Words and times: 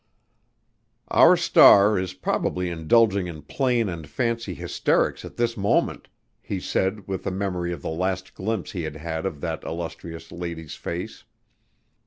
"Our 1.09 1.37
star 1.37 1.99
is 1.99 2.13
probably 2.15 2.71
indulging 2.71 3.27
in 3.27 3.43
plain 3.43 3.87
and 3.87 4.07
fancy 4.09 4.55
hysterics 4.55 5.23
at 5.23 5.37
this 5.37 5.55
moment," 5.55 6.09
he 6.41 6.59
said 6.59 7.07
with 7.07 7.27
a 7.27 7.31
memory 7.31 7.71
of 7.71 7.83
the 7.83 7.89
last 7.91 8.33
glimpse 8.33 8.71
he 8.71 8.81
had 8.81 8.95
had 8.95 9.27
of 9.27 9.41
that 9.41 9.63
illustrious 9.63 10.31
lady's 10.31 10.73
face. 10.73 11.23